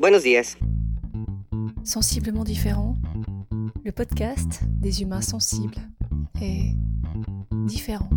[0.00, 0.56] Buenos días.
[1.84, 2.96] Sensiblement différent,
[3.84, 5.76] le podcast des humains sensibles
[6.42, 6.74] est
[7.66, 8.10] différent.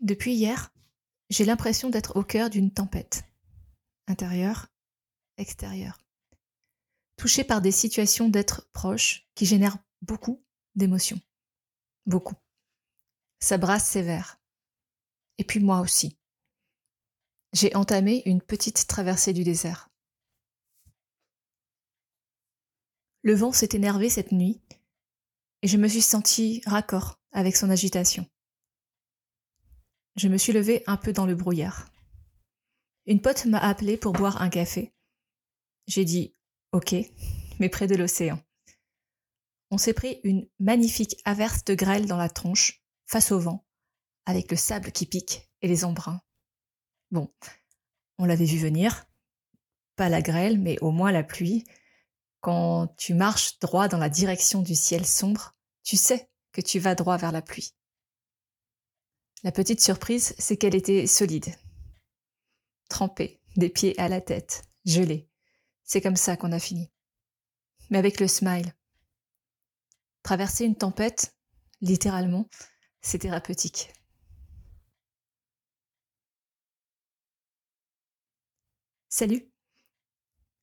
[0.00, 0.72] Depuis hier,
[1.30, 3.24] j'ai l'impression d'être au cœur d'une tempête,
[4.06, 4.68] intérieure,
[5.38, 5.98] extérieure,
[7.16, 10.40] touchée par des situations d'être proche qui génèrent beaucoup
[10.76, 11.20] d'émotions.
[12.08, 12.36] Beaucoup.
[13.38, 14.40] Ça brasse sévère.
[15.36, 16.16] Et puis moi aussi.
[17.52, 19.90] J'ai entamé une petite traversée du désert.
[23.20, 24.62] Le vent s'est énervé cette nuit
[25.60, 28.26] et je me suis sentie raccord avec son agitation.
[30.16, 31.92] Je me suis levée un peu dans le brouillard.
[33.04, 34.94] Une pote m'a appelé pour boire un café.
[35.86, 36.34] J'ai dit
[36.72, 36.94] OK,
[37.60, 38.42] mais près de l'océan.
[39.70, 43.66] On s'est pris une magnifique averse de grêle dans la tronche, face au vent,
[44.26, 46.22] avec le sable qui pique et les embruns.
[47.10, 47.32] Bon,
[48.18, 49.06] on l'avait vu venir.
[49.96, 51.64] Pas la grêle, mais au moins la pluie.
[52.40, 56.94] Quand tu marches droit dans la direction du ciel sombre, tu sais que tu vas
[56.94, 57.74] droit vers la pluie.
[59.42, 61.54] La petite surprise, c'est qu'elle était solide.
[62.88, 65.28] Trempée, des pieds à la tête, gelée.
[65.84, 66.90] C'est comme ça qu'on a fini.
[67.90, 68.74] Mais avec le smile.
[70.22, 71.34] Traverser une tempête,
[71.80, 72.48] littéralement,
[73.00, 73.92] c'est thérapeutique.
[79.08, 79.50] Salut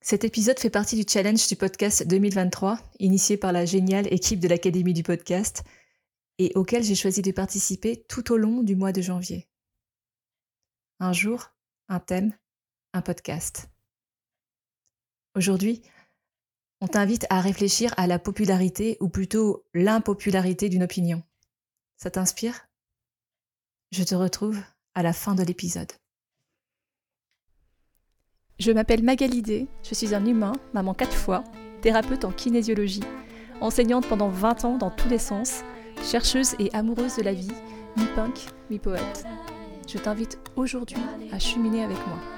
[0.00, 4.48] Cet épisode fait partie du challenge du podcast 2023, initié par la géniale équipe de
[4.48, 5.64] l'Académie du podcast,
[6.38, 9.48] et auquel j'ai choisi de participer tout au long du mois de janvier.
[11.00, 11.50] Un jour,
[11.88, 12.36] un thème,
[12.92, 13.68] un podcast.
[15.34, 15.82] Aujourd'hui,
[16.80, 21.22] on t'invite à réfléchir à la popularité ou plutôt l'impopularité d'une opinion.
[21.96, 22.68] Ça t'inspire?
[23.92, 24.60] Je te retrouve
[24.94, 25.92] à la fin de l'épisode.
[28.58, 31.44] Je m'appelle Magalidé, je suis un humain, maman quatre fois,
[31.82, 33.04] thérapeute en kinésiologie,
[33.60, 35.62] enseignante pendant 20 ans dans tous les sens,
[36.02, 37.52] chercheuse et amoureuse de la vie,
[37.96, 39.24] mi-punk, mi-poète.
[39.88, 40.96] Je t'invite aujourd'hui
[41.32, 42.35] à cheminer avec moi.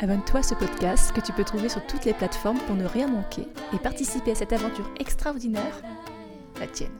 [0.00, 3.08] Abonne-toi à ce podcast que tu peux trouver sur toutes les plateformes pour ne rien
[3.08, 5.82] manquer et participer à cette aventure extraordinaire,
[6.60, 6.96] la tienne.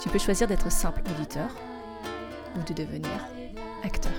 [0.00, 1.50] Tu peux choisir d'être simple auditeur
[2.56, 3.28] ou de devenir
[3.82, 4.12] acteur.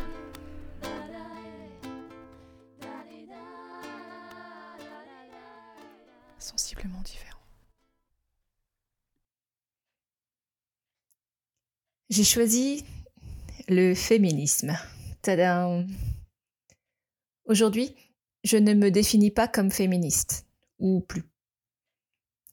[6.37, 7.39] Sensiblement différent.
[12.11, 12.85] J'ai choisi
[13.67, 14.77] le féminisme.
[15.23, 15.87] Tadam
[17.45, 17.93] Aujourd'hui,
[18.45, 20.45] je ne me définis pas comme féministe,
[20.79, 21.29] ou plus.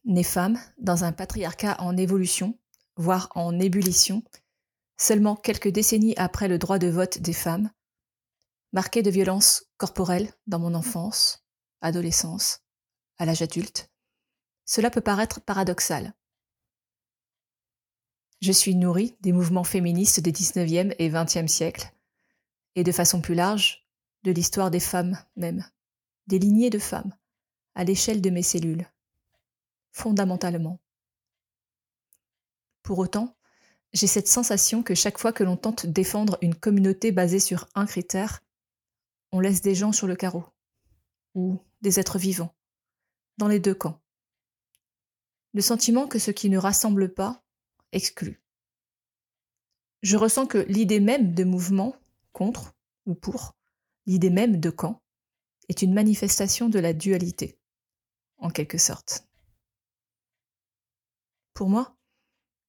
[0.04, 2.58] Née femme, dans un patriarcat en évolution,
[2.96, 4.24] voire en ébullition,
[4.96, 7.70] seulement quelques décennies après le droit de vote des femmes,
[8.72, 11.44] marquée de violences corporelles dans mon enfance,
[11.82, 12.60] adolescence,
[13.18, 13.90] à l'âge adulte,
[14.64, 16.14] cela peut paraître paradoxal.
[18.40, 21.92] Je suis nourrie des mouvements féministes des 19e et 20e siècles,
[22.74, 23.86] et de façon plus large,
[24.22, 25.64] de l'histoire des femmes même,
[26.26, 27.14] des lignées de femmes,
[27.74, 28.86] à l'échelle de mes cellules,
[29.92, 30.78] fondamentalement.
[32.82, 33.36] Pour autant,
[33.92, 37.86] j'ai cette sensation que chaque fois que l'on tente défendre une communauté basée sur un
[37.86, 38.42] critère,
[39.32, 40.44] on laisse des gens sur le carreau,
[41.34, 42.54] ou des êtres vivants,
[43.38, 44.00] dans les deux camps.
[45.52, 47.42] Le sentiment que ce qui ne rassemble pas
[47.92, 48.40] exclut.
[50.02, 51.96] Je ressens que l'idée même de mouvement
[52.32, 52.74] contre
[53.06, 53.56] ou pour
[54.06, 55.02] l'idée même de camp,
[55.68, 57.58] est une manifestation de la dualité,
[58.38, 59.28] en quelque sorte.
[61.54, 61.96] Pour moi,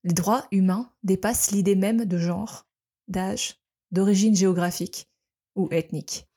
[0.04, 2.66] les droits humains dépassent l'idée même de genre,
[3.08, 3.60] d'âge,
[3.90, 5.08] d'origine géographique
[5.54, 6.28] ou ethnique.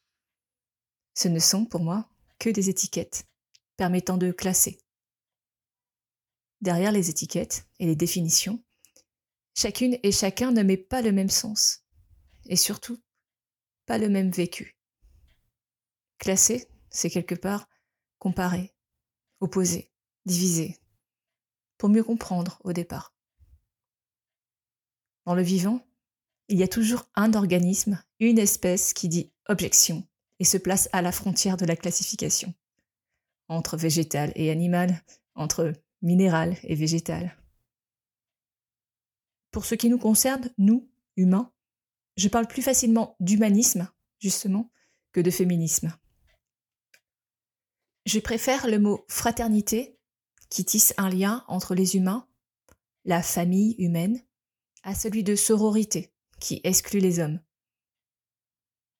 [1.13, 3.27] Ce ne sont, pour moi, que des étiquettes
[3.77, 4.79] permettant de classer.
[6.61, 8.63] Derrière les étiquettes et les définitions,
[9.55, 11.85] chacune et chacun ne met pas le même sens,
[12.45, 13.01] et surtout
[13.85, 14.74] pas le même vécu.
[16.17, 17.67] Classer, c'est quelque part
[18.19, 18.73] comparer,
[19.39, 19.91] opposer,
[20.25, 20.79] diviser,
[21.77, 23.13] pour mieux comprendre au départ.
[25.25, 25.85] Dans le vivant,
[26.47, 30.07] il y a toujours un organisme, une espèce qui dit objection
[30.39, 32.53] et se place à la frontière de la classification,
[33.47, 35.03] entre végétal et animal,
[35.33, 37.37] entre minéral et végétal.
[39.51, 41.51] Pour ce qui nous concerne, nous, humains,
[42.17, 43.89] je parle plus facilement d'humanisme,
[44.19, 44.71] justement,
[45.11, 45.95] que de féminisme.
[48.05, 49.97] Je préfère le mot fraternité
[50.49, 52.27] qui tisse un lien entre les humains,
[53.03, 54.21] la famille humaine,
[54.83, 57.39] à celui de sororité qui exclut les hommes.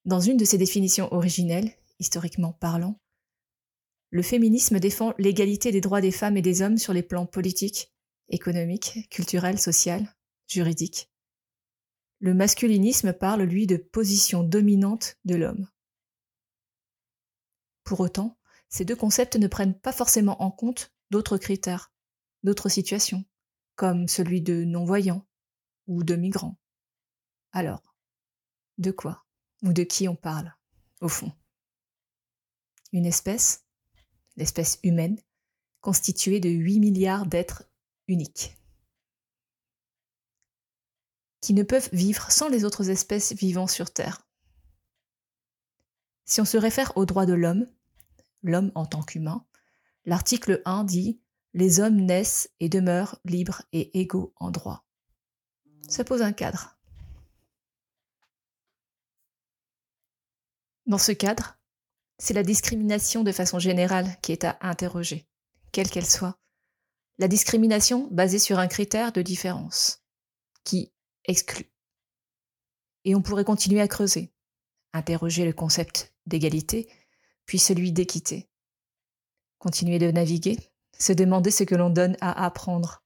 [0.04, 3.00] Dans une de ses définitions originelles, historiquement parlant,
[4.10, 7.92] le féminisme défend l'égalité des droits des femmes et des hommes sur les plans politiques,
[8.28, 10.16] économiques, culturels, social,
[10.48, 11.12] juridiques.
[12.18, 15.68] Le masculinisme parle, lui, de position dominante de l'homme.
[17.84, 21.92] Pour autant, ces deux concepts ne prennent pas forcément en compte d'autres critères,
[22.42, 23.24] d'autres situations,
[23.74, 25.26] comme celui de non-voyants
[25.86, 26.58] ou de migrants.
[27.52, 27.94] Alors,
[28.78, 29.24] de quoi
[29.62, 30.54] ou de qui on parle,
[31.00, 31.32] au fond?
[32.92, 33.64] Une espèce,
[34.36, 35.20] l'espèce humaine,
[35.80, 37.64] constituée de 8 milliards d'êtres
[38.08, 38.56] uniques,
[41.40, 44.26] qui ne peuvent vivre sans les autres espèces vivant sur Terre.
[46.24, 47.70] Si on se réfère aux droits de l'homme,
[48.48, 49.44] l'homme en tant qu'humain,
[50.04, 51.20] l'article 1 dit
[51.54, 54.86] Les hommes naissent et demeurent libres et égaux en droit.
[55.88, 56.78] Ça pose un cadre.
[60.86, 61.58] Dans ce cadre,
[62.18, 65.28] c'est la discrimination de façon générale qui est à interroger,
[65.72, 66.38] quelle qu'elle soit.
[67.18, 70.02] La discrimination basée sur un critère de différence,
[70.64, 70.92] qui
[71.24, 71.70] exclut.
[73.04, 74.32] Et on pourrait continuer à creuser,
[74.92, 76.88] interroger le concept d'égalité,
[77.46, 78.48] puis celui d'équité.
[79.58, 80.58] Continuer de naviguer,
[80.98, 83.02] se demander ce que l'on donne à apprendre.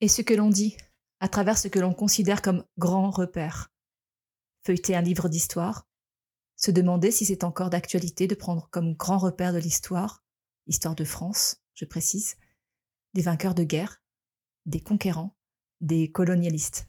[0.00, 0.76] Et ce que l'on dit,
[1.20, 3.72] à travers ce que l'on considère comme grand repère.
[4.64, 5.86] Feuilleter un livre d'histoire,
[6.56, 10.24] se demander si c'est encore d'actualité de prendre comme grand repère de l'histoire,
[10.66, 12.36] histoire de France, je précise,
[13.14, 14.02] des vainqueurs de guerre,
[14.66, 15.36] des conquérants,
[15.80, 16.88] des colonialistes.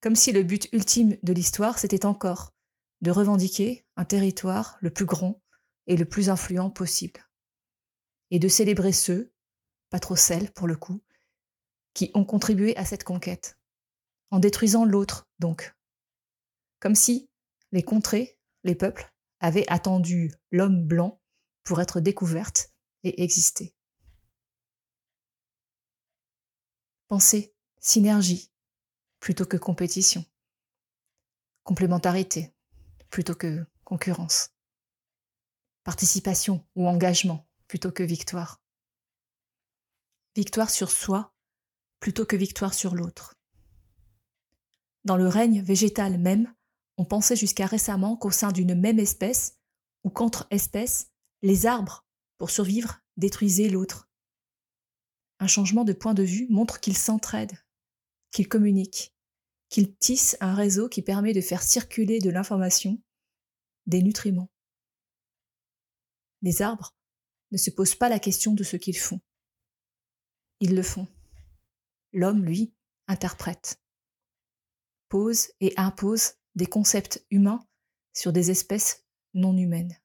[0.00, 2.52] Comme si le but ultime de l'histoire, c'était encore
[3.00, 5.42] de revendiquer un territoire le plus grand
[5.86, 7.28] et le plus influent possible,
[8.30, 9.32] et de célébrer ceux,
[9.90, 11.02] pas trop celles pour le coup,
[11.92, 13.58] qui ont contribué à cette conquête,
[14.30, 15.74] en détruisant l'autre donc.
[16.80, 17.30] Comme si
[17.72, 21.20] les contrées, les peuples, avaient attendu l'homme blanc
[21.64, 23.74] pour être découvertes et exister.
[27.08, 28.50] Pensez synergie
[29.20, 30.24] plutôt que compétition,
[31.62, 32.54] complémentarité
[33.10, 34.50] plutôt que concurrence,
[35.84, 38.62] participation ou engagement plutôt que victoire,
[40.34, 41.34] victoire sur soi
[42.00, 43.34] plutôt que victoire sur l'autre.
[45.04, 46.52] Dans le règne végétal même,
[46.98, 49.58] on pensait jusqu'à récemment qu'au sein d'une même espèce,
[50.02, 51.10] ou qu'entre espèces,
[51.42, 52.06] les arbres,
[52.38, 54.10] pour survivre, détruisaient l'autre.
[55.40, 57.58] Un changement de point de vue montre qu'ils s'entraident,
[58.30, 59.14] qu'ils communiquent,
[59.68, 62.98] qu'ils tissent un réseau qui permet de faire circuler de l'information,
[63.86, 64.50] des nutriments.
[66.42, 66.94] Les arbres
[67.52, 69.20] ne se posent pas la question de ce qu'ils font.
[70.60, 71.08] Ils le font.
[72.12, 72.74] L'homme, lui,
[73.06, 73.80] interprète,
[75.08, 77.66] pose et impose des concepts humains
[78.12, 79.04] sur des espèces
[79.34, 79.98] non humaines.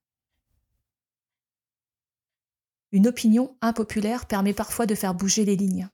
[2.91, 5.89] Une opinion impopulaire permet parfois de faire bouger les lignes,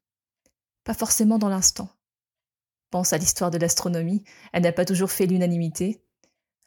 [0.85, 1.89] pas forcément dans l'instant,
[2.95, 4.23] pense à l'histoire de l'astronomie,
[4.53, 6.01] elle n'a pas toujours fait l'unanimité.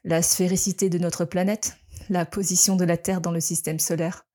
[0.08, 1.76] La sphéricité de notre planète,
[2.08, 4.26] la position de la Terre dans le système solaire.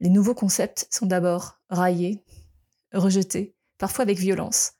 [0.00, 2.24] Les nouveaux concepts sont d'abord raillés,
[2.94, 4.78] rejetés, parfois avec violence,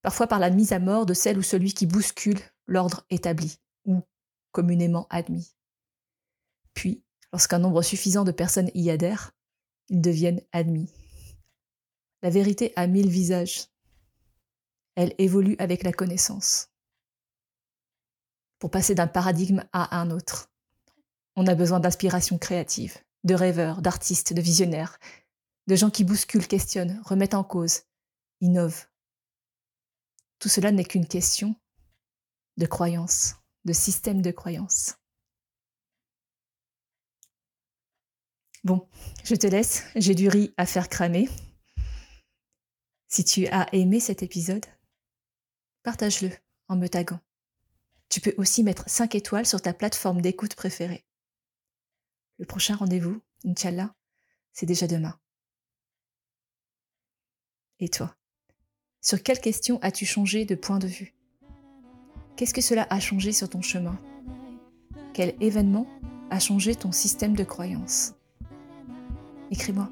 [0.00, 4.00] parfois par la mise à mort de celle ou celui qui bouscule l'ordre établi ou
[4.52, 5.54] communément admis.
[6.72, 9.32] Puis, lorsqu'un nombre suffisant de personnes y adhèrent,
[9.90, 10.90] ils deviennent admis.
[12.22, 13.66] La vérité a mille visages,
[14.94, 16.70] elle évolue avec la connaissance.
[18.58, 20.50] Pour passer d'un paradigme à un autre,
[21.36, 24.98] on a besoin d'inspiration créative, de rêveurs, d'artistes, de visionnaires,
[25.68, 27.82] de gens qui bousculent, questionnent, remettent en cause,
[28.40, 28.86] innovent.
[30.38, 31.54] Tout cela n'est qu'une question
[32.56, 34.96] de croyance, de système de croyance.
[38.64, 38.88] Bon,
[39.24, 41.28] je te laisse, j'ai du riz à faire cramer.
[43.06, 44.66] Si tu as aimé cet épisode,
[45.84, 46.30] partage-le
[46.66, 47.20] en me taguant.
[48.08, 51.04] Tu peux aussi mettre 5 étoiles sur ta plateforme d'écoute préférée.
[52.38, 53.94] Le prochain rendez-vous, Inch'Allah,
[54.52, 55.18] c'est déjà demain.
[57.80, 58.16] Et toi?
[59.00, 61.14] Sur quelle question as-tu changé de point de vue?
[62.36, 64.00] Qu'est-ce que cela a changé sur ton chemin?
[65.12, 65.86] Quel événement
[66.30, 68.14] a changé ton système de croyance?
[69.50, 69.90] Écris-moi.